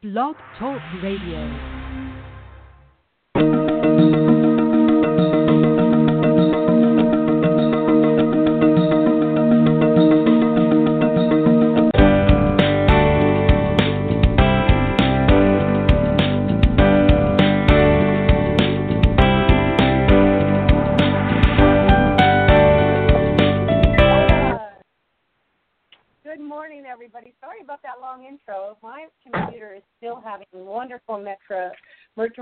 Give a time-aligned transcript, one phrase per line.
[0.00, 1.77] Blog Talk Radio.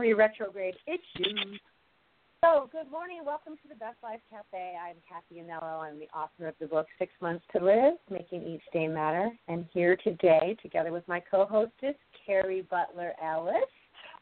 [0.07, 1.61] Mercury retrograde issues.
[2.45, 3.23] So, good morning.
[3.25, 4.75] Welcome to the Best Life Cafe.
[4.81, 5.81] I'm Cathy Anello.
[5.81, 9.31] I'm the author of the book Six Months to Live, Making Each Day Matter.
[9.49, 13.57] And here today, together with my co-hostess, Cari Butler Ellis,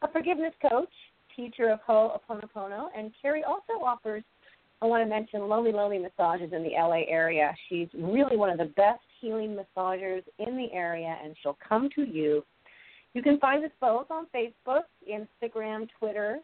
[0.01, 0.89] a forgiveness coach,
[1.35, 4.23] teacher of Ho'oponopono, and Cari also offers
[4.81, 7.53] I want to mention Lomi Lomi Massages in the LA area.
[7.69, 12.03] She's really one of the best healing massagers in the area, and she'll come to
[12.03, 12.43] you.
[13.15, 16.39] You can find us both on Facebook, Instagram, Twitter.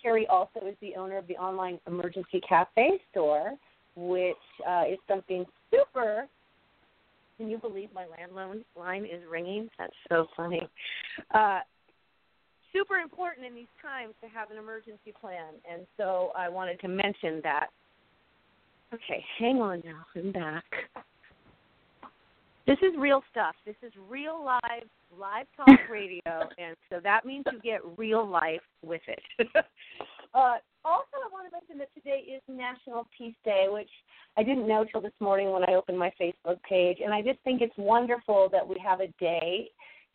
[0.00, 3.54] Cari also is the owner of the online emergency cafe store,
[3.96, 6.28] which uh, is something super.
[7.36, 9.68] Can you believe my landline line is ringing?
[9.78, 10.62] That's so funny.
[11.34, 11.58] Uh,
[12.72, 16.88] super important in these times to have an emergency plan, and so I wanted to
[16.88, 17.66] mention that.
[18.94, 20.06] Okay, hang on now.
[20.14, 20.64] I'm back.
[22.66, 23.54] This is real stuff.
[23.64, 28.60] This is real live, live talk radio, and so that means you get real life
[28.82, 29.22] with it.
[30.34, 33.90] uh, also, I want to mention that today is National Peace Day, which
[34.36, 37.38] I didn't know till this morning when I opened my Facebook page, and I just
[37.44, 39.68] think it's wonderful that we have a day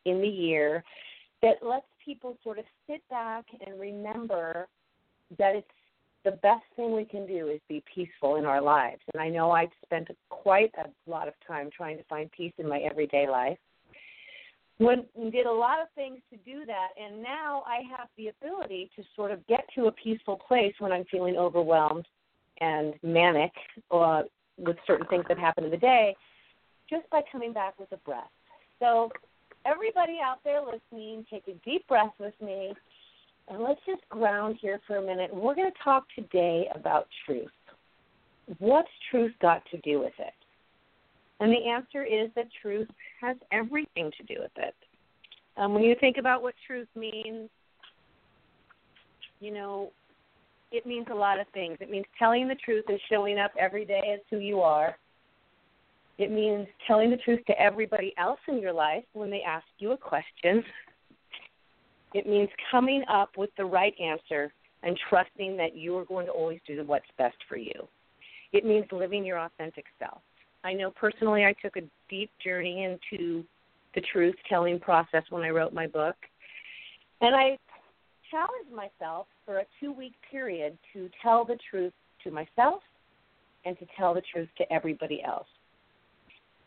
[0.03, 0.83] in the year
[1.41, 4.67] that lets people sort of sit back and remember
[5.37, 5.67] that it's
[6.23, 9.01] the best thing we can do is be peaceful in our lives.
[9.13, 12.67] And I know I've spent quite a lot of time trying to find peace in
[12.67, 13.57] my everyday life.
[14.77, 18.89] When did a lot of things to do that, and now I have the ability
[18.95, 22.07] to sort of get to a peaceful place when I'm feeling overwhelmed
[22.61, 23.51] and manic
[23.89, 24.23] or
[24.57, 26.15] with certain things that happen in the day,
[26.89, 28.29] just by coming back with a breath.
[28.79, 29.11] So
[29.65, 32.73] everybody out there listening, take a deep breath with me,
[33.51, 35.29] and let's just ground here for a minute.
[35.33, 37.49] We're going to talk today about truth.
[38.59, 40.33] What's truth got to do with it?
[41.41, 42.87] And the answer is that truth
[43.19, 44.75] has everything to do with it.
[45.57, 47.49] Um, when you think about what truth means,
[49.41, 49.91] you know,
[50.71, 51.77] it means a lot of things.
[51.81, 54.95] It means telling the truth and showing up every day as who you are.
[56.17, 59.91] It means telling the truth to everybody else in your life when they ask you
[59.91, 60.63] a question.
[62.13, 64.51] It means coming up with the right answer
[64.83, 67.87] and trusting that you are going to always do what's best for you.
[68.51, 70.21] It means living your authentic self.
[70.63, 73.43] I know personally I took a deep journey into
[73.95, 76.15] the truth telling process when I wrote my book.
[77.21, 77.57] And I
[78.29, 82.81] challenged myself for a two week period to tell the truth to myself
[83.65, 85.47] and to tell the truth to everybody else.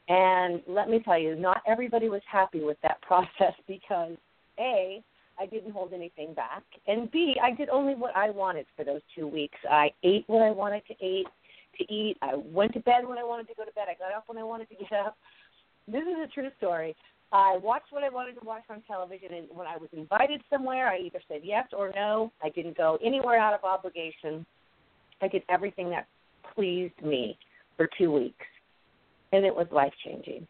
[0.09, 4.17] And let me tell you, not everybody was happy with that process because
[4.59, 5.03] A,
[5.39, 9.01] I didn't hold anything back, and B, I did only what I wanted for those
[9.17, 9.59] two weeks.
[9.71, 11.27] I ate what I wanted to eat.
[11.79, 13.87] To eat, I went to bed when I wanted to go to bed.
[13.91, 15.17] I got up when I wanted to get up.
[15.89, 16.95] This is a true story.
[17.33, 20.89] I watched what I wanted to watch on television, and when I was invited somewhere,
[20.89, 22.31] I either said yes or no.
[22.43, 24.47] I didn't go anywhere out of obligation.
[25.21, 26.07] I did everything that
[26.55, 27.37] pleased me
[27.77, 28.47] for two weeks
[29.35, 30.47] and it was life changing.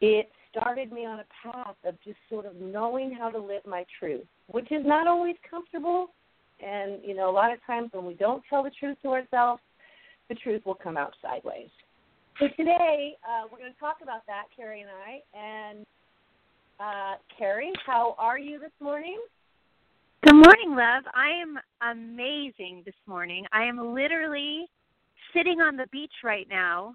[0.00, 3.84] It started me on a path of just sort of knowing how to live my
[3.98, 6.08] truth, which is not always comfortable.
[6.64, 9.60] And, you know, a lot of times when we don't tell the truth to ourselves,
[10.28, 11.68] the truth will come out sideways.
[12.38, 15.38] So today, uh, we're going to talk about that, Cari and I.
[15.38, 15.86] And,
[16.80, 19.18] uh, Cari, how are you this morning?
[20.24, 21.04] Good morning, love.
[21.14, 21.58] I am
[21.96, 23.44] amazing this morning.
[23.52, 24.66] I am literally
[25.36, 26.94] sitting on the beach right now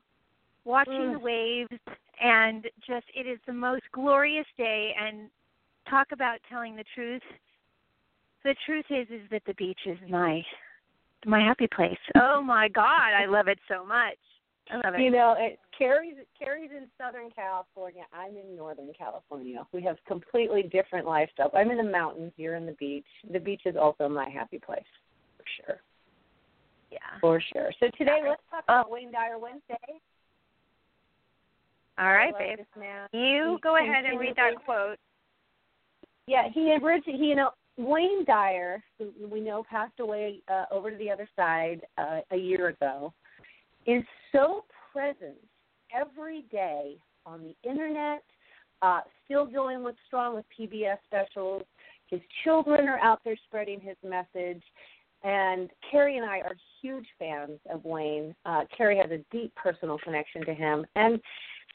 [0.65, 1.13] watching Mm.
[1.13, 1.79] the waves
[2.19, 5.29] and just it is the most glorious day and
[5.87, 7.23] talk about telling the truth
[8.43, 10.45] the truth is is that the beach is my
[11.25, 14.17] my happy place oh my god i love it so much
[14.71, 18.03] i love it You know, it, Cari's it Cari's in Southern California.
[18.13, 19.65] I'm in Northern California.
[19.71, 21.51] We have completely different lifestyles.
[21.55, 22.33] I'm in the mountains.
[22.37, 23.05] You're in the beach.
[23.31, 24.83] The beach is also my happy place,
[25.37, 25.81] for sure.
[26.91, 27.71] yeah For sure.
[27.79, 30.01] So today, let's talk about Wayne Dyer Wednesday.
[31.99, 32.59] All right babe
[33.11, 34.97] you He go ahead and read that quote
[36.27, 40.91] Yeah, he originally, he, you know, Wayne Dyer, who we know passed away uh, over
[40.91, 43.13] to the other side uh, a year ago,
[43.85, 45.37] is so present
[45.95, 48.23] every day on the internet,
[48.81, 51.63] uh, still going with strong with PBS specials.
[52.07, 54.63] His children are out there spreading his message.
[55.23, 58.33] And Cari and I are huge fans of Wayne.
[58.45, 60.85] Uh, Cari has a deep personal connection to him.
[60.95, 61.19] And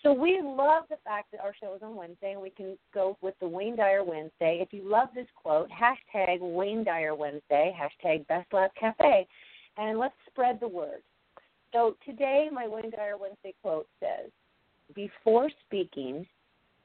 [0.05, 3.17] so we love the fact that our show is on Wednesday and we can go
[3.23, 4.59] with the Wayne Dyer Wednesday.
[4.61, 9.27] If you love this quote, hashtag Wayne Dyer Wednesday, hashtag Best Life Cafe,
[9.79, 11.01] and let's spread the word.
[11.73, 14.31] So today, my Wayne Dyer Wednesday quote says,
[14.95, 16.27] Before speaking,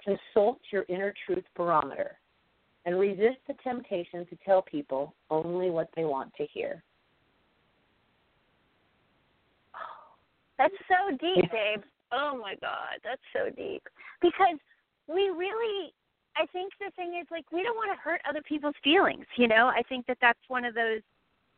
[0.01, 2.17] consult your inner truth barometer
[2.85, 6.81] and resist the temptation to tell people only what they want to hear.
[10.57, 11.83] That's so deep, Dave.
[12.11, 13.83] Oh my God, that's so deep.
[14.21, 14.57] Because
[15.07, 15.93] we really,
[16.35, 19.25] I think the thing is, like, we don't want to hurt other people's feelings.
[19.37, 21.01] You know, I think that that's one of those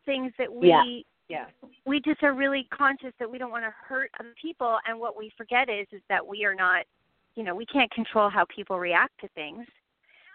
[0.04, 0.68] things that we.
[0.68, 0.84] Yeah.
[1.28, 1.46] Yeah.
[1.86, 5.16] We just are really conscious that we don't want to hurt other people, and what
[5.16, 6.84] we forget is is that we are not,
[7.36, 9.64] you know, we can't control how people react to things.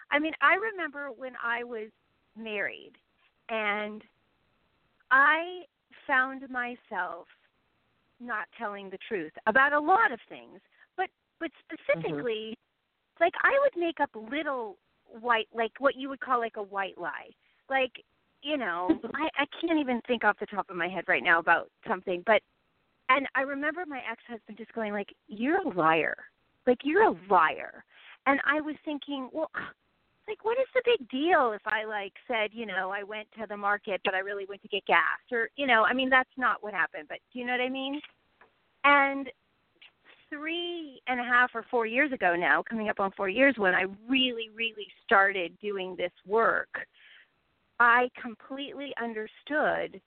[0.10, 1.90] I mean, I remember when I was
[2.36, 2.94] married,
[3.50, 4.02] and
[5.12, 5.66] I
[6.08, 7.28] found myself
[8.20, 10.60] not telling the truth about a lot of things,
[10.96, 11.08] but
[11.40, 13.24] but specifically, mm-hmm.
[13.24, 16.98] like I would make up little white, like what you would call like a white
[16.98, 17.30] lie,
[17.70, 17.92] like
[18.42, 21.40] you know, I I can't even think off the top of my head right now
[21.40, 22.42] about something, but
[23.10, 26.16] and I remember my ex husband just going like, "You're a liar,
[26.66, 27.84] like you're a liar,"
[28.26, 29.50] and I was thinking, well
[30.28, 33.46] like what is the big deal if i like said you know i went to
[33.48, 35.20] the market but i really went to get gas?
[35.32, 37.70] Or you know i mean that's not what happened but do you know what i
[37.70, 38.00] mean?
[38.84, 39.30] And
[40.30, 43.74] three and a half or four years ago now coming up on four years when
[43.74, 46.70] i really really started doing this work
[47.80, 50.02] i completely understood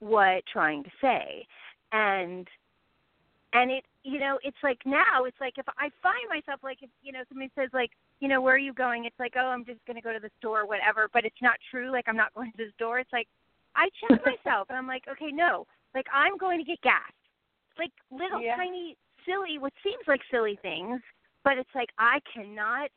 [0.00, 1.46] what trying to say.
[1.92, 2.48] And
[3.52, 6.90] and it you know it's like now it's like if i find myself like if
[7.02, 9.04] you know somebody says like you know where are you going?
[9.04, 11.42] It's like oh i'm just going to go to the store or whatever but it's
[11.42, 12.98] not true like i'm not going to the store.
[12.98, 13.28] It's like
[13.76, 17.12] i check myself and i'm like okay no like i'm going to get gas
[17.78, 18.56] like little yeah.
[18.56, 21.00] tiny silly what seems like silly things
[21.44, 22.90] but it's like i cannot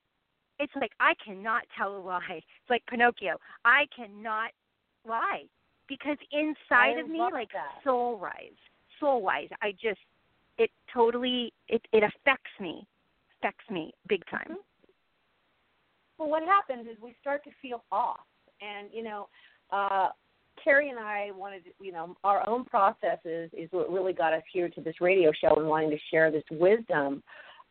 [0.59, 2.21] it's like i cannot tell a lie.
[2.37, 3.37] It's like pinocchio.
[3.65, 4.51] I cannot
[5.07, 5.43] lie
[5.87, 7.83] because inside I of me like that.
[7.83, 8.57] soul wise
[8.99, 9.99] soul wise i just
[10.57, 12.85] it totally it it affects me
[13.39, 14.61] affects me big time mm-hmm.
[16.17, 18.19] well what happens is we start to feel off
[18.61, 19.27] and you know
[19.71, 20.09] uh
[20.63, 24.69] Carrie and I wanted, you know, our own processes is what really got us here
[24.69, 27.23] to this radio show and wanting to share this wisdom.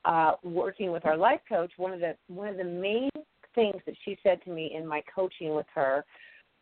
[0.05, 3.09] Uh, working with our life coach, one of the one of the main
[3.55, 6.05] things that she said to me in my coaching with her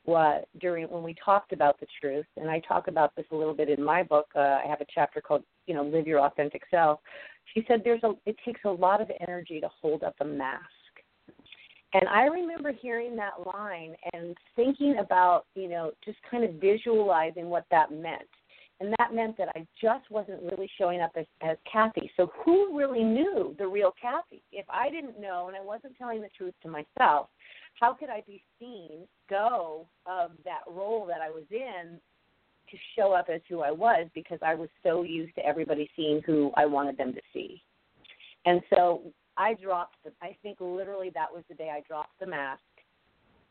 [0.07, 3.55] was during when we talked about the truth, and I talk about this a little
[3.55, 4.27] bit in my book.
[4.35, 7.01] Uh, I have a chapter called you know live your authentic self
[7.55, 10.65] she said there's a it takes a lot of energy to hold up a mask
[11.95, 17.49] and i remember hearing that line and thinking about you know just kind of visualizing
[17.49, 18.29] what that meant
[18.81, 22.77] and that meant that i just wasn't really showing up as as cathy so who
[22.77, 26.55] really knew the real cathy if i didn't know and i wasn't telling the truth
[26.63, 27.29] to myself
[27.81, 32.01] how could i be seen go of that role that i was in
[32.71, 36.21] to show up as who I was because I was so used to everybody seeing
[36.25, 37.63] who I wanted them to see.
[38.47, 39.03] And so
[39.37, 42.63] I dropped the I think literally that was the day I dropped the mask.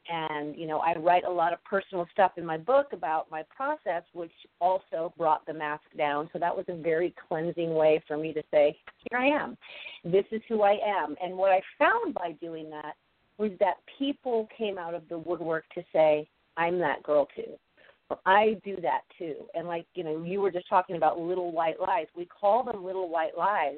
[0.07, 3.43] And, you know, I write a lot of personal stuff in my book about my
[3.55, 6.29] process, which also brought the mask down.
[6.33, 8.77] So that was a very cleansing way for me to say,
[9.09, 9.57] here I am.
[10.03, 11.15] This is who I am.
[11.21, 12.95] And what I found by doing that
[13.37, 17.53] was that people came out of the woodwork to say, I'm that girl too.
[18.25, 19.35] I do that too.
[19.53, 22.07] And like, you know, you were just talking about little white lies.
[22.15, 23.77] We call them little white lies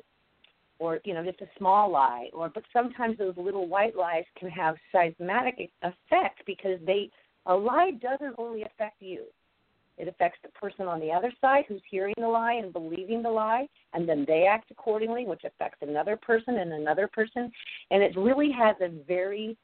[0.82, 4.50] or, you know, just a small lie or but sometimes those little white lies can
[4.50, 7.08] have seismic effect because they
[7.46, 9.26] a lie doesn't only affect you.
[9.98, 13.30] It affects the person on the other side who's hearing the lie and believing the
[13.30, 17.52] lie, and then they act accordingly, which affects another person and another person.
[17.92, 19.56] And it really has a very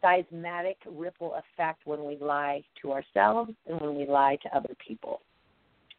[0.00, 5.20] seismic ripple effect when we lie to ourselves and when we lie to other people.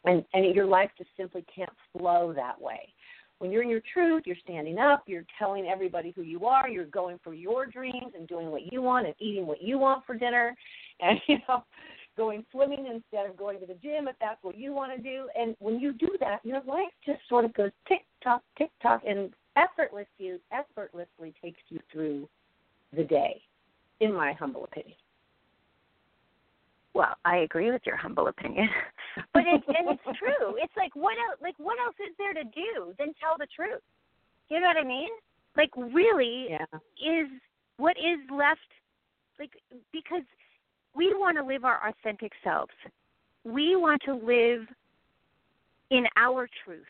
[0.03, 2.93] And, and your life just simply can't flow that way.
[3.39, 6.85] When you're in your truth, you're standing up, you're telling everybody who you are, you're
[6.85, 10.15] going for your dreams and doing what you want and eating what you want for
[10.15, 10.55] dinner,
[10.99, 11.63] and you know,
[12.17, 15.29] going swimming instead of going to the gym if that's what you want to do.
[15.39, 19.03] And when you do that, your life just sort of goes tick tock, tick tock,
[19.07, 22.27] and effortlessly, effortlessly takes you through
[22.95, 23.41] the day
[24.01, 24.97] in my humble opinion.
[26.93, 28.67] Well, I agree with your humble opinion,
[29.33, 30.55] but it's and it's true.
[30.57, 31.39] It's like what else?
[31.41, 33.81] Like what else is there to do than tell the truth?
[34.49, 35.09] You know what I mean?
[35.55, 36.65] Like really Yeah.
[36.99, 37.29] is
[37.77, 38.59] what is left
[39.39, 39.51] like
[39.93, 40.23] because
[40.95, 42.73] we want to live our authentic selves.
[43.43, 44.67] We want to live
[45.91, 46.85] in our truth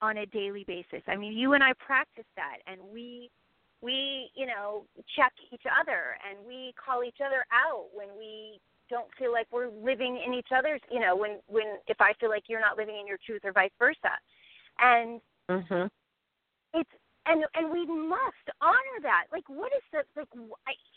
[0.00, 1.02] on a daily basis.
[1.06, 3.30] I mean, you and I practice that and we
[3.82, 4.84] we, you know,
[5.16, 8.60] check each other and we call each other out when we
[9.02, 12.28] don't feel like we're living in each other's, you know, when when if I feel
[12.28, 14.10] like you're not living in your truth or vice versa.
[14.78, 15.90] And Mhm.
[16.74, 16.90] it's
[17.26, 19.26] and and we must honor that.
[19.32, 20.06] Like, what is that?
[20.16, 20.28] Like,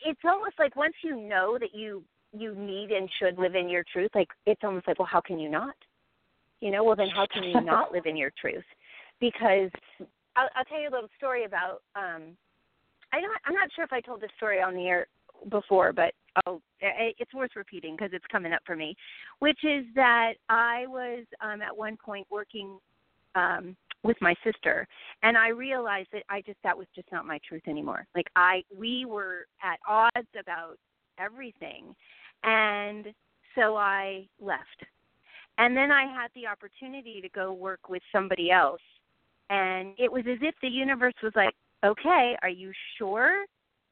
[0.06, 3.84] it's almost like once you know that you you need and should live in your
[3.92, 5.76] truth, like it's almost like, well, how can you not?
[6.62, 8.66] You know, well then how can you not live in your truth?
[9.20, 9.72] Because
[10.36, 11.82] I'll, I'll tell you a little story about.
[11.96, 12.38] um
[13.14, 13.38] I don't.
[13.46, 15.08] I'm not sure if I told this story on the air
[15.50, 16.13] before, but
[16.46, 18.96] I'll, it's worth repeating because it's coming up for me.
[19.39, 22.77] Which is that I was um at one point working
[23.36, 23.75] um
[24.06, 24.88] with my sister
[25.24, 28.62] and i realized that i just that was just not my truth anymore like i
[28.77, 30.75] we were at odds about
[31.20, 31.96] everything
[32.44, 33.08] and
[33.56, 34.86] so i left
[35.58, 38.82] and then i had the opportunity to go work with somebody else
[39.50, 43.46] and it was as if the universe was like okay are you sure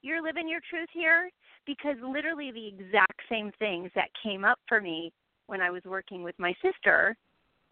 [0.03, 1.31] you're living your truth here
[1.65, 5.11] because literally the exact same things that came up for me
[5.47, 7.15] when i was working with my sister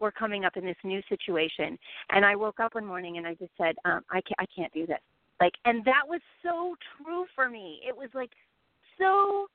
[0.02, 1.78] were coming up in this new situation.
[2.10, 4.72] And i woke up one morning and i just said um i can't i can't
[4.72, 4.98] do this.
[5.40, 7.80] Like and that was so true for me.
[7.86, 8.32] It was like
[8.98, 9.46] so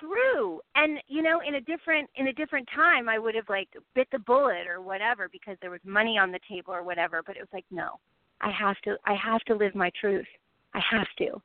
[0.00, 0.60] true.
[0.74, 4.08] And you know in a different in a different time i would have like bit
[4.10, 7.40] the bullet or whatever because there was money on the table or whatever but it
[7.40, 8.00] was like no
[8.40, 10.26] i have to i have to live my truth.
[10.74, 11.42] I have to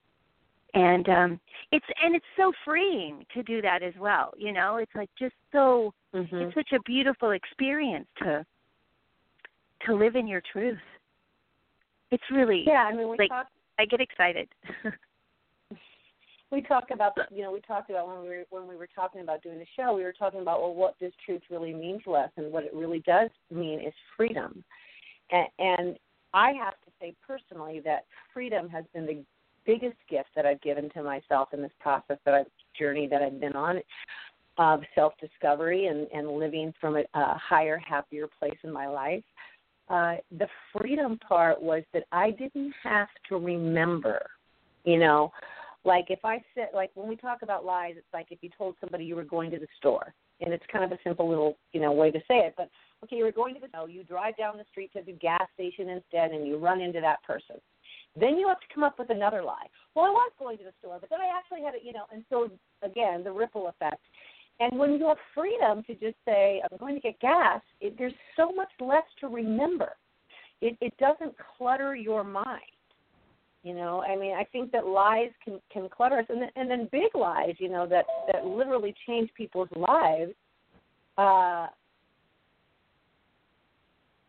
[0.77, 1.39] and um
[1.71, 4.77] it's and it's so freeing to do that as well you know?
[4.77, 6.31] It's like just so Mhm.
[6.41, 8.45] it's such a beautiful experience to
[9.85, 10.79] to live in your truth.
[12.11, 14.47] It's really Yeah, I mean we like- talked i get excited.
[16.49, 18.87] We talked about the- you know we talked about when we were when we were
[18.87, 21.99] talking about doing the show we were talking about well what does truth really mean
[22.05, 24.63] to us and what it really does mean is freedom.
[25.31, 25.99] And, and
[26.33, 29.23] i have to say personally that freedom has been the
[29.67, 32.47] biggest gift that i've given to myself in this process that i've
[32.79, 33.79] journey that i've been on
[34.57, 39.23] of self discovery and and living from a, a higher happier place in my life
[39.89, 44.25] uh the freedom part was that i didn't have to remember
[44.85, 45.31] you know
[45.87, 48.75] like if I said like when we talk about lies, it's like if you told
[48.79, 51.79] somebody you were going to the store, and it's kind of a simple little you
[51.79, 52.53] know way to say it.
[52.57, 52.69] But
[53.03, 55.47] okay, you were going to the store, you drive down the street to the gas
[55.53, 57.55] station instead, and you run into that person.
[58.19, 59.67] Then you have to come up with another lie.
[59.95, 62.05] Well, I was going to the store, but then I actually had it, you know.
[62.11, 62.49] And so
[62.81, 64.01] again, the ripple effect.
[64.59, 68.13] And when you have freedom to just say, "I'm going to get gas," it, there's
[68.35, 69.93] so much less to remember.
[70.61, 72.61] It, it doesn't clutter your mind.
[73.63, 76.71] You know, I mean, I think that lies can can clutter us, and then, and
[76.71, 80.33] then big lies, you know, that that literally change people's lives,
[81.17, 81.67] uh,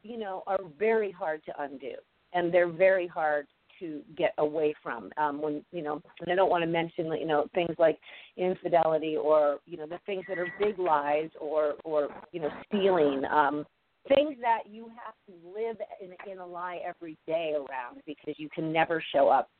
[0.02, 1.94] you know, are very hard to undo,
[2.34, 3.46] and they're very hard
[3.80, 5.10] to get away from.
[5.16, 7.98] Um, when you know, and I don't want to mention, you know, things like
[8.36, 13.24] infidelity or you know the things that are big lies or or you know stealing.
[13.24, 13.64] Um,
[14.08, 18.48] things that you have to live in, in a lie every day around because you
[18.54, 19.50] can never show up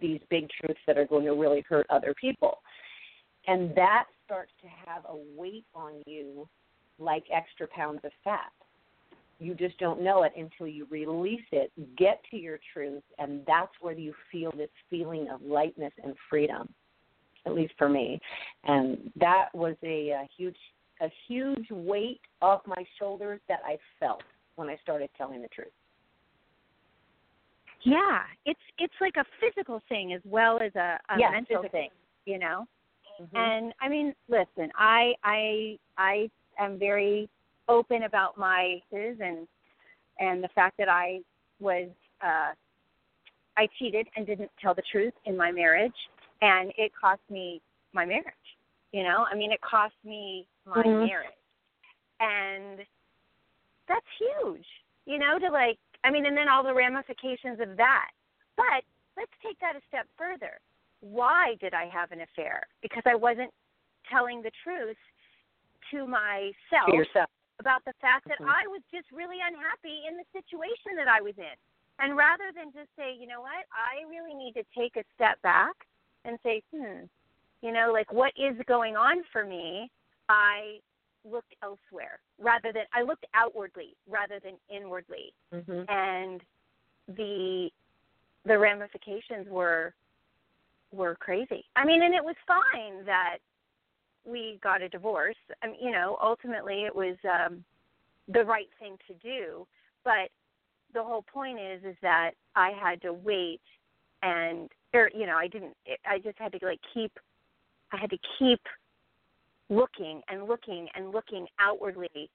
[0.00, 2.58] these big truths that are going to really hurt other people.
[3.46, 6.48] And that starts to have a weight on you
[6.98, 8.52] like extra pounds of fat.
[9.38, 13.72] You just don't know it until you release it, get to your truth, and that's
[13.80, 16.68] where you feel this feeling of lightness and freedom,
[17.46, 18.20] at least for me.
[18.64, 20.56] And that was a, a huge
[21.00, 24.22] a huge weight off my shoulders that I felt
[24.56, 25.68] when I started telling the truth.
[27.84, 31.68] yeah it's it's like a physical thing as well as a, a Yeah, mental physical.
[31.80, 31.90] thing
[32.26, 32.66] you know
[33.20, 33.36] Mm-hmm.
[33.36, 37.28] and i mean listen i i i am very
[37.68, 39.46] open about my and
[40.18, 41.20] and the fact that i
[41.60, 41.88] was
[42.22, 42.52] uh
[43.56, 45.92] i cheated and didn't tell the truth in my marriage
[46.42, 47.60] and it cost me
[47.92, 48.34] my marriage
[48.92, 49.26] you know?
[49.30, 51.06] I mean it cost me my Mhm.
[51.06, 51.32] marriage.
[52.20, 52.86] And
[53.86, 54.66] that's huge
[55.06, 58.10] you know to like i mean and then all the ramifications of that.
[58.56, 58.84] But
[59.16, 60.58] let's take that a step further.
[61.00, 62.66] Why did i have an affair?
[62.82, 63.52] Because i wasn't
[64.10, 64.96] telling the truth
[65.90, 67.30] to myself to yourself.
[67.60, 68.38] About the fact that.
[68.40, 71.56] I was just really unhappy in the situation that I was in.
[71.98, 75.40] And rather than just say, you know what, I really need to take a step
[75.42, 75.74] back
[76.24, 77.04] and say, hmm,
[77.60, 79.90] you know, like what is going on for me,
[80.28, 80.78] I
[81.28, 85.82] looked elsewhere rather than I looked outwardly rather than inwardly Mm-hmm.
[85.88, 86.40] and
[87.08, 87.70] the
[88.44, 89.94] the ramifications were
[90.92, 91.64] were crazy.
[91.76, 93.38] I mean, and it was fine that
[94.24, 95.36] we got a divorce.
[95.62, 97.64] I mean, you know, ultimately it was um
[98.32, 99.66] the right thing to do,
[100.04, 100.30] but
[100.94, 103.60] the whole point is is that I had to wait
[104.22, 105.74] and or you know, I didn't
[106.06, 107.12] I just had to like keep
[107.92, 108.60] I had to keep
[109.70, 112.30] looking and looking and looking outwardly.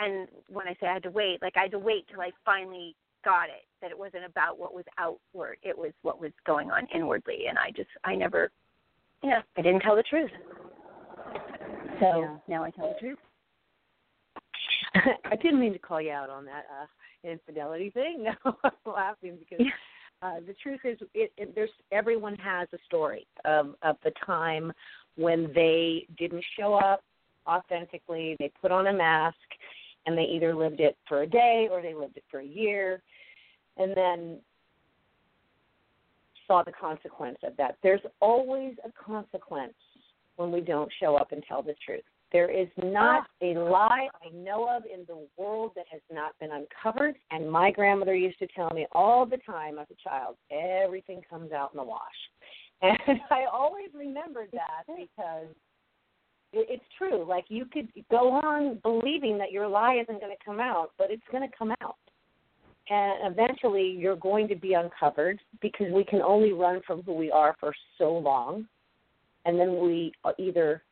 [0.00, 2.30] And when I say I had to wait, like I had to wait till I
[2.44, 6.70] finally got it that it wasn't about what was outward, it was what was going
[6.70, 7.46] on inwardly.
[7.48, 8.50] And I just, I never,
[9.22, 10.30] you know, I didn't tell the truth.
[12.00, 12.36] So yeah.
[12.48, 13.18] now I tell the truth.
[15.24, 16.86] I didn't mean to call you out on that uh,
[17.28, 18.24] infidelity thing.
[18.44, 19.66] No, I'm laughing because
[20.22, 24.72] uh, the truth is, it, it, there's everyone has a story of of the time
[25.16, 27.02] when they didn't show up
[27.46, 28.36] authentically.
[28.38, 29.36] They put on a mask,
[30.06, 33.02] and they either lived it for a day or they lived it for a year,
[33.76, 34.38] and then
[36.46, 37.76] saw the consequence of that.
[37.82, 39.74] There's always a consequence
[40.36, 42.02] when we don't show up and tell the truth.
[42.32, 43.44] There is not ah.
[43.44, 47.16] a lie I know of in the world that has not been uncovered.
[47.30, 51.52] And my grandmother used to tell me all the time as a child, everything comes
[51.52, 52.00] out in the wash.
[53.06, 55.54] And I always remembered that because
[56.52, 57.24] it's true.
[57.24, 61.10] Like you could go on believing that your lie isn't going to come out, but
[61.12, 61.96] it's going to come out.
[62.90, 67.30] And eventually you're going to be uncovered because we can only run from who we
[67.30, 68.66] are for so long.
[69.44, 70.82] And then we uh, either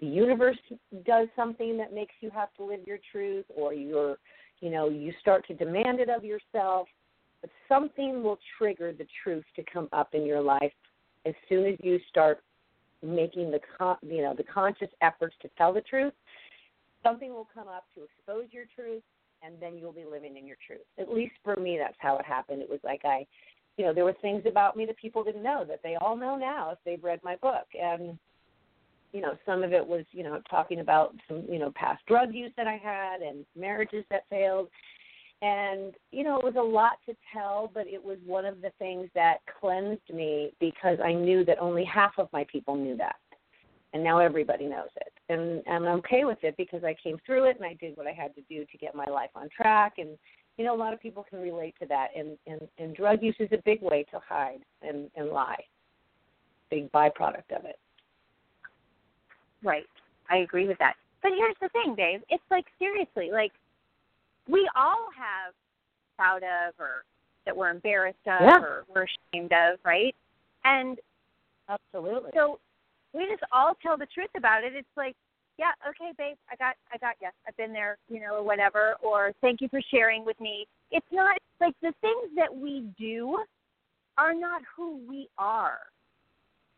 [0.00, 0.58] the universe
[1.06, 4.16] does something that makes you have to live your truth or you're
[4.60, 6.88] you know you start to demand it of yourself
[7.40, 10.72] but something will trigger the truth to come up in your life
[11.26, 12.42] as soon as you start
[13.02, 16.12] making the con- you know the conscious efforts to tell the truth.
[17.02, 19.02] Something will come up to expose your truth
[19.42, 20.86] and then you'll be living in your truth.
[20.98, 22.62] At least for me that's how it happened.
[22.62, 23.26] It was like i
[23.76, 26.36] you know there were things about me that people didn't know that they all know
[26.36, 27.66] now if they've read my book.
[27.80, 28.18] And
[29.12, 32.34] you know some of it was you know talking about some you know past drug
[32.34, 34.68] use that i had and marriages that failed.
[35.42, 38.70] And you know it was a lot to tell but it was one of the
[38.78, 43.16] things that cleansed me because i knew that only half of my people knew that.
[43.92, 45.12] And now everybody knows it.
[45.28, 48.06] And and i'm okay with it because i came through it and i did what
[48.06, 49.94] i had to do to get my life on track.
[49.98, 50.18] And
[50.56, 53.36] you know a lot of people can relate to that and and, and drug use
[53.38, 55.62] is a big way to hide and and lie
[56.70, 57.78] big byproduct of it
[59.64, 59.86] Right.
[60.30, 60.94] I agree with that.
[61.22, 62.20] But here's the thing, Dave.
[62.28, 63.52] It's like seriously, like
[64.46, 65.54] we all have
[66.16, 67.04] proud of or
[67.46, 68.58] that we're embarrassed of yeah.
[68.58, 70.14] or we're ashamed of, right?
[70.64, 70.98] And
[71.68, 72.30] absolutely.
[72.34, 72.60] So
[73.14, 74.74] we just all tell the truth about it.
[74.74, 75.16] It's like,
[75.58, 77.28] yeah, okay, babe, I got, I got you.
[77.46, 78.94] I've been there, you know, or whatever.
[79.02, 80.66] Or thank you for sharing with me.
[80.90, 83.38] It's not like the things that we do
[84.18, 85.78] are not who we are,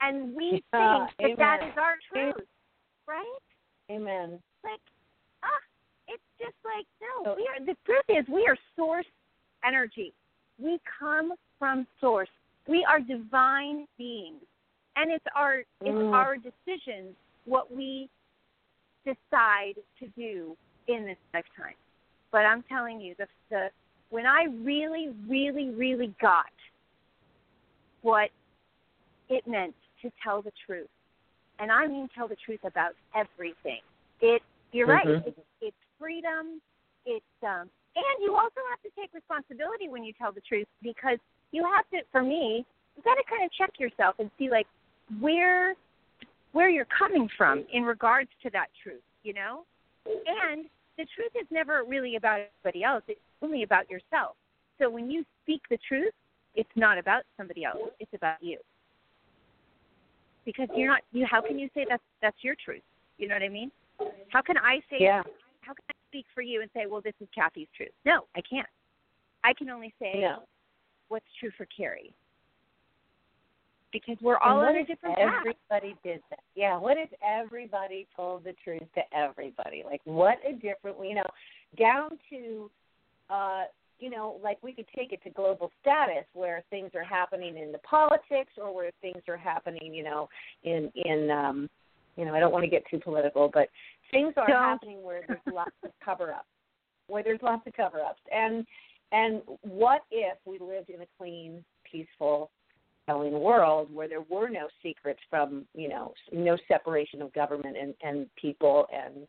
[0.00, 2.46] and we yeah, think that that is our truth
[3.06, 3.24] right?
[3.90, 4.38] Amen.
[4.64, 4.80] Like,
[5.42, 5.48] ah,
[6.08, 7.34] it's just like no.
[7.34, 7.64] We are.
[7.64, 9.06] The truth is, we are source
[9.64, 10.12] energy.
[10.58, 12.28] We come from source.
[12.68, 14.42] We are divine beings,
[14.96, 16.12] and it's our it's mm.
[16.12, 18.08] our decisions what we
[19.06, 20.56] decide to do
[20.88, 21.74] in this lifetime.
[22.32, 23.68] But I'm telling you, the the
[24.10, 26.46] when I really, really, really got
[28.02, 28.30] what
[29.28, 30.88] it meant to tell the truth
[31.58, 33.80] and I mean tell the truth about everything.
[34.20, 34.42] It
[34.72, 35.08] you're mm-hmm.
[35.08, 35.22] right.
[35.26, 36.60] It's, it's freedom.
[37.04, 41.18] It's um, and you also have to take responsibility when you tell the truth because
[41.52, 42.06] you have to.
[42.12, 42.64] For me,
[42.96, 44.66] you got to kind of check yourself and see like
[45.20, 45.74] where
[46.56, 49.02] where you're coming from in regards to that truth.
[49.22, 49.64] You know,
[50.06, 50.64] and
[50.96, 53.02] the truth is never really about anybody else.
[53.08, 54.36] It's only about yourself.
[54.78, 56.14] So when you speak the truth,
[56.54, 57.90] it's not about somebody else.
[58.00, 58.58] It's about you
[60.46, 62.80] because you're not you how can you say that's that's your truth
[63.18, 63.70] you know what i mean
[64.28, 65.22] how can i say yeah.
[65.60, 68.40] how can i speak for you and say well this is cathy's truth no i
[68.48, 68.68] can't
[69.44, 70.36] i can only say yeah.
[71.08, 72.14] what's true for cari
[73.92, 75.34] because we're all on a different path.
[75.40, 76.40] Everybody did that.
[76.54, 76.78] Yeah.
[76.78, 79.84] What if everybody told the truth to everybody?
[79.84, 81.26] Like, what a different, you know,
[81.78, 82.70] down to
[83.30, 83.64] uh,
[83.98, 87.72] you know, like we could take it to global status where things are happening in
[87.72, 90.28] the politics or where things are happening, you know,
[90.64, 91.70] in in um
[92.16, 93.68] you know, I don't want to get too political, but
[94.10, 96.46] things are happening where there's lots of cover ups.
[97.08, 98.20] Where there's lots of cover ups.
[98.32, 98.66] And
[99.12, 102.50] and what if we lived in a clean, peaceful,
[103.06, 107.94] telling world where there were no secrets from, you know, no separation of government and,
[108.02, 109.26] and people and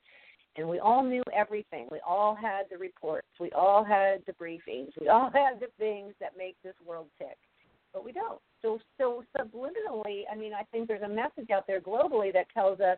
[0.57, 1.87] and we all knew everything.
[1.91, 3.27] We all had the reports.
[3.39, 4.89] We all had the briefings.
[4.99, 7.37] We all had the things that make this world tick.
[7.93, 8.39] but we don't.
[8.63, 12.79] So, so subliminally, I mean, I think there's a message out there globally that tells
[12.79, 12.97] us,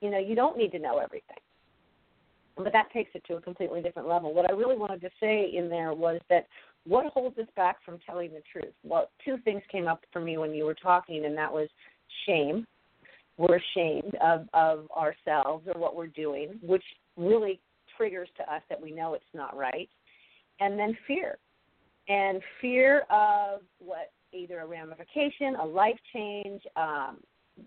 [0.00, 1.36] you know, you don't need to know everything.
[2.56, 4.32] But that takes it to a completely different level.
[4.32, 6.46] What I really wanted to say in there was that
[6.86, 8.72] what holds us back from telling the truth?
[8.84, 11.68] Well, two things came up for me when you were talking, and that was
[12.26, 12.66] shame.
[13.36, 16.84] We're ashamed of, of ourselves or what we're doing, which
[17.16, 17.60] really
[17.96, 19.88] triggers to us that we know it's not right.
[20.60, 21.36] And then fear.
[22.08, 27.18] And fear of what either a ramification, a life change, um,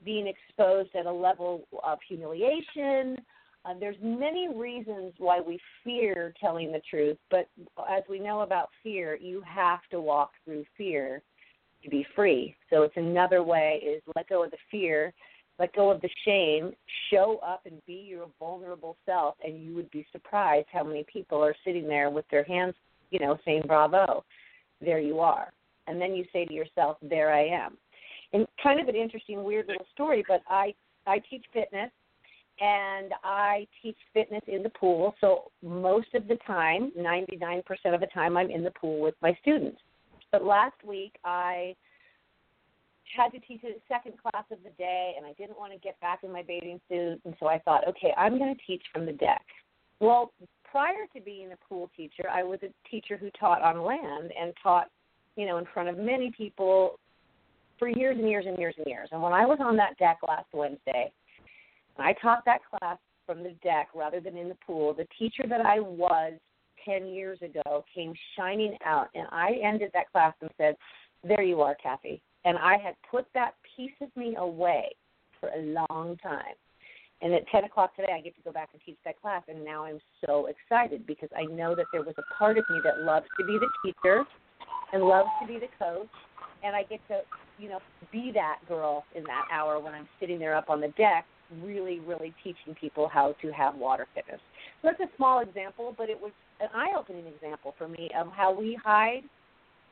[0.06, 3.18] being exposed at a level of humiliation.
[3.66, 7.50] Uh, there's many reasons why we fear telling the truth, but
[7.90, 11.22] as we know about fear, you have to walk through fear
[11.84, 12.56] to be free.
[12.70, 15.14] So it's another way is let go of the fear,
[15.60, 16.72] let go of the shame,
[17.12, 21.44] show up and be your vulnerable self, and you would be surprised how many people
[21.44, 22.76] are sitting there with their hands,
[23.12, 24.24] you know, saying bravo.
[24.82, 25.52] There you are
[25.90, 27.78] and then you say to yourself, "There I am."
[28.32, 30.74] And kind of an interesting, weird little story, but I
[31.08, 31.92] I teach fitness,
[32.60, 35.16] and I teach fitness in the pool.
[35.22, 39.38] So most of the time, 99% of the time, I'm in the pool with my
[39.42, 39.80] students.
[40.32, 41.76] But last week, I
[43.16, 46.00] had to teach a second class of the day, and I didn't want to get
[46.00, 49.06] back in my bathing suit, and so I thought, okay, I'm going to teach from
[49.06, 49.46] the deck.
[50.00, 50.32] Well,
[50.70, 54.54] prior to being a pool teacher, I was a teacher who taught on land and
[54.62, 54.90] taught
[55.40, 57.00] you know, in front of many people
[57.78, 59.08] for years and years and years and years.
[59.14, 61.14] And when I was on that deck last Wednesday,
[62.02, 64.94] I taught that class from the deck rather than in the pool.
[64.94, 66.34] The teacher that I was
[66.86, 70.76] 10 years ago came shining out, and I ended that class and said,
[71.24, 72.22] There you are, Cathy.
[72.46, 74.90] And I had put that piece of me away
[75.40, 76.56] for a long time.
[77.22, 79.64] And at 10 o'clock today, I get to go back and teach that class, and
[79.64, 83.02] now I'm so excited because I know that there was a part of me that
[83.02, 84.24] loves to be the teacher
[84.94, 86.08] and loves to be the coach.
[86.64, 87.20] And I get to,
[87.58, 87.80] you know,
[88.12, 91.26] be that girl in that hour when I'm sitting there up on the deck,
[91.64, 94.40] really, really teaching people how to have water fitness.
[94.82, 98.28] So that's a small example, but it was an eye opening example for me of
[98.32, 99.22] how we hide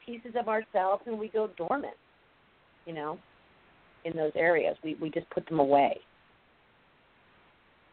[0.05, 1.95] pieces of ourselves and we go dormant,
[2.85, 3.19] you know,
[4.05, 4.77] in those areas.
[4.83, 5.99] We we just put them away.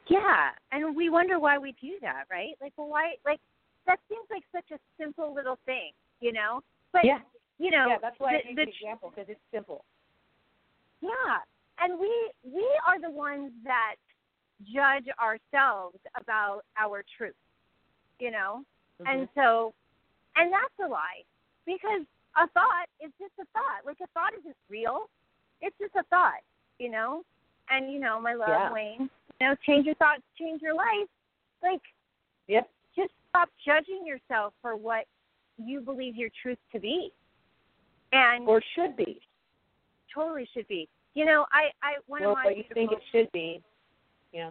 [0.09, 2.55] Yeah, and we wonder why we do that, right?
[2.61, 3.15] Like, well, why?
[3.25, 3.41] Like,
[3.87, 6.61] that seems like such a simple little thing, you know.
[6.93, 7.19] But yeah.
[7.59, 9.85] you know, yeah, that's why the, I gave the, the example because it's simple.
[11.01, 11.41] Yeah,
[11.81, 13.97] and we we are the ones that
[14.63, 17.35] judge ourselves about our truth,
[18.19, 18.63] you know,
[19.03, 19.07] mm-hmm.
[19.07, 19.75] and so,
[20.37, 21.23] and that's a lie
[21.67, 22.03] because
[22.37, 23.87] a thought is just a thought.
[23.87, 25.09] Like a thought isn't real;
[25.61, 26.43] it's just a thought,
[26.79, 27.23] you know.
[27.71, 28.73] And you know, my love, yeah.
[28.73, 29.11] Wayne.
[29.41, 31.09] You know, change your thoughts, change your life.
[31.63, 31.81] Like,
[32.47, 32.69] yep.
[32.95, 35.07] Just stop judging yourself for what
[35.57, 37.11] you believe your truth to be.
[38.13, 39.21] And or should be.
[40.15, 40.89] Totally should be.
[41.15, 43.63] You know, I I one well, of my what you think it should be.
[44.33, 44.51] Yeah.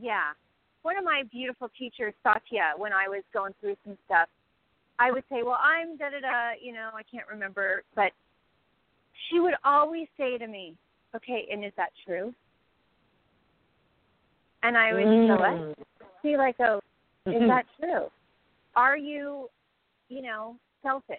[0.00, 0.32] Yeah.
[0.82, 4.28] One of my beautiful teachers, Satya, when I was going through some stuff,
[4.98, 8.12] I would say, Well, I'm da da da, you know, I can't remember but
[9.30, 10.74] she would always say to me,
[11.14, 12.34] Okay, and is that true?
[14.62, 15.74] And I would mm.
[16.22, 16.80] See like oh,
[17.26, 17.48] is mm-hmm.
[17.48, 18.06] that true?
[18.74, 19.48] Are you
[20.08, 21.18] you know, selfish.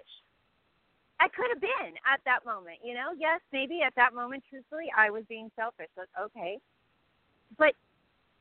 [1.19, 3.11] I could have been at that moment, you know.
[3.17, 5.87] Yes, maybe at that moment, truthfully, I was being selfish.
[5.95, 6.59] But okay,
[7.57, 7.73] but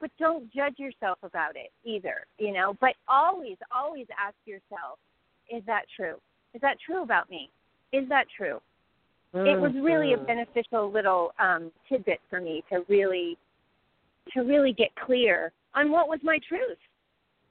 [0.00, 2.76] but don't judge yourself about it either, you know.
[2.80, 4.98] But always, always ask yourself,
[5.50, 6.16] is that true?
[6.52, 7.50] Is that true about me?
[7.92, 8.60] Is that true?
[9.34, 9.46] Mm-hmm.
[9.46, 13.36] It was really a beneficial little um, tidbit for me to really
[14.32, 16.78] to really get clear on what was my truth,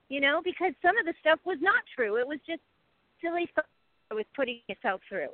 [0.10, 2.18] you know, because some of the stuff was not true.
[2.18, 2.62] It was just
[3.22, 3.48] silly
[4.14, 5.30] was putting yourself through.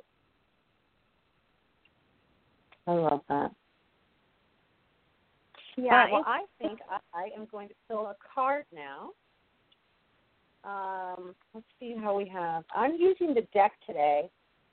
[2.86, 3.52] I love that.
[5.76, 6.06] Yeah.
[6.12, 9.10] Well, I think I, I am going to fill a card now.
[10.64, 12.64] Um, let's see how we have.
[12.74, 14.28] I'm using the deck today,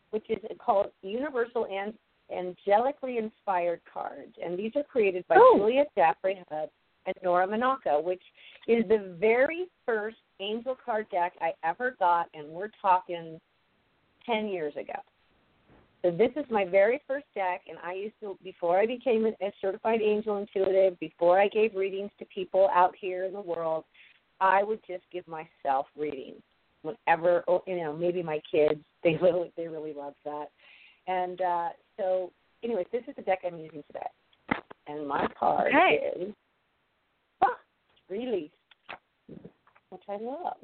[0.09, 1.93] which is called Universal and
[2.29, 5.59] Angelically Inspired Cards, and these are created by Ooh.
[5.59, 6.69] Julia Jaffrey Hubb
[7.05, 8.21] and Nora Monaco, which
[8.67, 13.39] is the very first angel card deck I ever got, and we're talking
[14.27, 14.99] 10 years ago.
[16.03, 19.51] So this is my very first deck, and I used to, before I became a
[19.59, 23.83] certified angel intuitive, before I gave readings to people out here in the world,
[24.39, 26.41] I would just give myself readings.
[26.83, 30.47] Whenever, oh, you know, maybe my kids, they really, they really love that.
[31.07, 32.31] And uh, so,
[32.63, 36.21] anyways, this is the deck I'm using today, and my card okay.
[36.21, 36.33] is
[37.41, 37.57] ah,
[38.09, 38.51] release
[39.89, 40.57] which I love.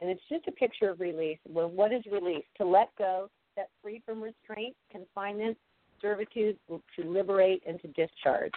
[0.00, 1.38] And it's just a picture of release.
[1.46, 2.44] Well, what is release?
[2.58, 5.56] To let go, set free from restraint, confinement,
[6.00, 8.52] servitude, to liberate, and to discharge.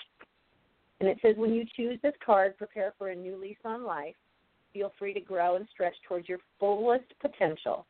[0.99, 4.15] And it says, when you choose this card, prepare for a new lease on life.
[4.71, 7.85] Feel free to grow and stretch towards your fullest potential.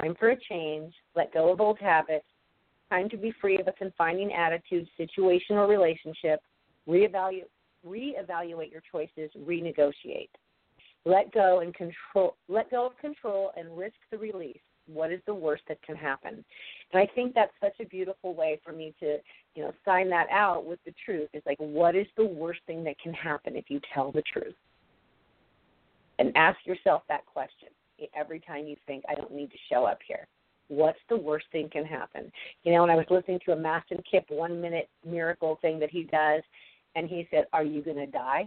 [0.00, 0.94] Time for a change.
[1.14, 2.24] Let go of old habits.
[2.88, 6.40] Time to be free of a confining attitude, situation, or relationship.
[6.88, 7.44] Reevaluate,
[7.86, 9.30] reevaluate your choices.
[9.38, 10.30] Renegotiate.
[11.08, 12.36] Let go and control.
[12.48, 14.60] Let go of control and risk the release.
[14.92, 16.44] What is the worst that can happen?
[16.92, 19.16] And I think that's such a beautiful way for me to,
[19.54, 21.30] you know, sign that out with the truth.
[21.32, 24.54] It's like, what is the worst thing that can happen if you tell the truth?
[26.18, 27.68] And ask yourself that question
[28.14, 30.26] every time you think, I don't need to show up here.
[30.68, 32.30] What's the worst thing can happen?
[32.64, 35.90] You know, when I was listening to a Mastin Kipp one minute miracle thing that
[35.90, 36.42] he does,
[36.96, 38.46] and he said, Are you going to die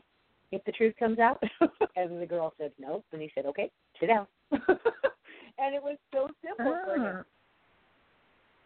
[0.51, 1.41] if the truth comes out?
[1.95, 3.05] and the girl said, Nope.
[3.11, 4.27] And he said, Okay, sit down.
[4.51, 7.15] and it was so simple for him.
[7.19, 7.23] Ah.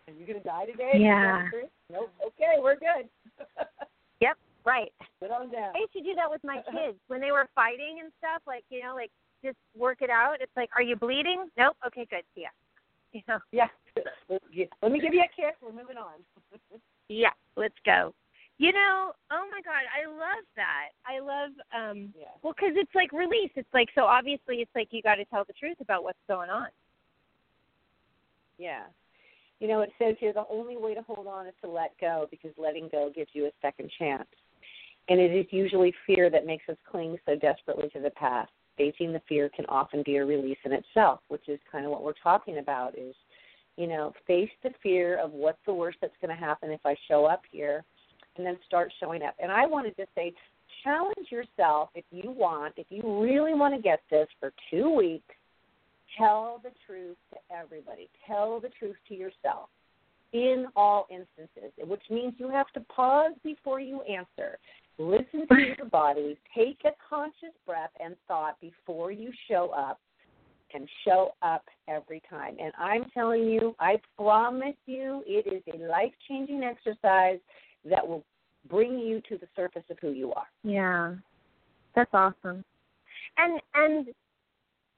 [0.08, 0.92] Are you going to die today?
[0.98, 1.50] Yeah.
[1.92, 2.12] Nope.
[2.22, 3.10] Okay, we're good.
[4.22, 4.38] yep.
[4.64, 4.92] Right.
[5.20, 5.74] Sit on down.
[5.76, 8.42] I used to do that with my kids when they were fighting and stuff.
[8.46, 9.12] Like you know, like
[9.44, 10.38] just work it out.
[10.42, 11.50] It's like, are you bleeding?
[11.58, 11.76] Nope.
[11.88, 12.24] Okay, good.
[12.36, 12.50] See ya.
[13.14, 13.40] You know.
[13.52, 13.68] Yeah.
[14.82, 15.56] Let me give you a kiss.
[15.62, 16.22] We're moving on.
[17.10, 17.34] yeah.
[17.56, 18.14] Let's go.
[18.58, 20.96] You know, oh my God, I love that.
[21.06, 21.52] I love,
[21.92, 22.26] um, yeah.
[22.42, 23.52] well, because it's like release.
[23.56, 26.50] It's like so obviously, it's like you got to tell the truth about what's going
[26.50, 26.68] on.
[28.58, 28.84] Yeah.
[29.60, 32.28] You know, it says here the only way to hold on is to let go
[32.30, 34.28] because letting go gives you a second chance.
[35.08, 38.52] And it is usually fear that makes us cling so desperately to the past.
[38.78, 42.04] Facing the fear can often be a release in itself, which is kind of what
[42.04, 43.16] we're talking about is,
[43.78, 46.96] you know, face the fear of what's the worst that's going to happen if I
[47.08, 47.86] show up here
[48.36, 49.36] and then start showing up.
[49.40, 50.34] And I wanted to say,
[50.86, 55.36] challenge yourself if you want, if you really want to get this for two weeks,
[56.18, 58.08] tell the truth to everybody.
[58.26, 59.70] Tell the truth to yourself
[60.32, 64.58] in all instances, which means you have to pause before you answer.
[64.98, 70.00] Listen to your body, take a conscious breath and thought before you show up,
[70.74, 72.58] and show up every time.
[72.60, 77.40] And I'm telling you, I promise you, it is a life changing exercise
[77.90, 78.26] that will
[78.70, 80.48] bring you to the surface of who you are.
[80.64, 81.16] Yeah,
[81.96, 82.64] that's awesome.
[83.38, 84.08] And and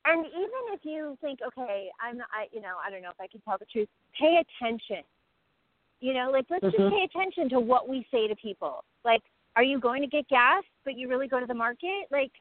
[0.06, 3.28] and even if you think, okay, I'm, I, you know, I don't know if I
[3.28, 3.90] can tell the truth.
[4.20, 5.04] Pay attention.
[6.00, 6.82] You know, like let's mm-hmm.
[6.82, 8.84] just pay attention to what we say to people.
[9.04, 9.22] Like,
[9.56, 12.06] are you going to get gas, but you really go to the market?
[12.12, 12.32] Like,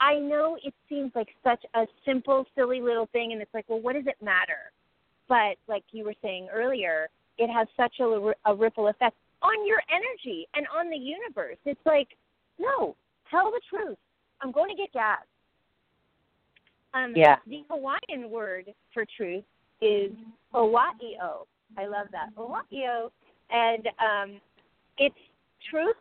[0.00, 3.80] I know it seems like such a simple, silly little thing, and it's like, well,
[3.80, 4.72] what does it matter?
[5.28, 9.82] But like you were saying earlier, it has such a, a ripple effect on your
[9.90, 11.56] energy and on the universe.
[11.64, 12.08] It's like,
[12.58, 12.96] no,
[13.30, 13.98] tell the truth.
[14.40, 15.18] I'm going to get gas.
[16.94, 17.36] Um, yeah.
[17.46, 19.44] The Hawaiian word for truth
[19.80, 20.12] is
[20.54, 21.46] Owa'io.
[21.78, 22.34] I love that.
[22.36, 23.10] Owa'io.
[23.50, 24.40] And um,
[24.98, 25.14] it's
[25.70, 25.96] truth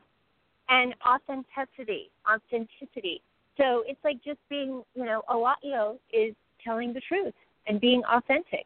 [0.70, 2.10] and authenticity.
[2.30, 3.22] Authenticity.
[3.58, 7.34] So it's like just being, you know, Owa'io is telling the truth
[7.68, 8.66] and being authentic.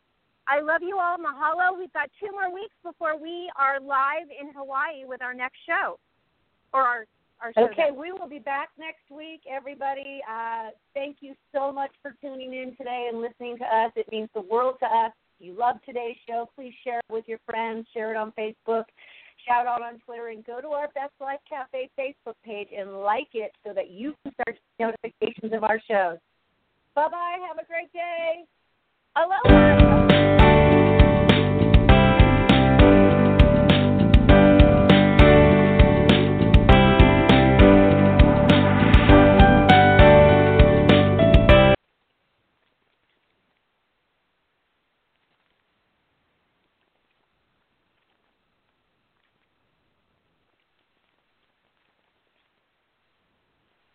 [0.48, 1.18] I love you all.
[1.18, 1.78] Mahalo.
[1.78, 6.00] We've got two more weeks before we are live in Hawaii with our next show
[6.74, 7.06] or our
[7.58, 10.22] Okay, we will be back next week, everybody.
[10.30, 13.92] Uh, thank you so much for tuning in today and listening to us.
[13.96, 15.12] It means the world to us.
[15.40, 18.86] If you love today's show, please share it with your friends, share it on Facebook,
[19.46, 23.30] shout out on Twitter, and go to our Best Life Cafe Facebook page and like
[23.34, 26.18] it so that you can start notifications of our shows.
[26.96, 27.38] Bye bye.
[27.48, 28.46] Have a great day.
[29.16, 31.03] Aloha.